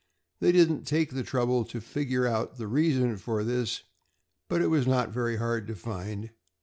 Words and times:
They 0.39 0.51
didn't 0.51 0.85
take 0.85 1.11
the 1.11 1.21
trouble 1.21 1.63
to 1.65 1.79
figure 1.79 2.25
out 2.25 2.57
the 2.57 2.65
reason 2.65 3.17
for 3.17 3.43
this, 3.43 3.83
but 4.49 4.59
it 4.59 4.71
was 4.71 4.87
not 4.87 5.11
very 5.11 5.35
hard 5.35 5.67
to 5.67 5.75
find. 5.75 6.31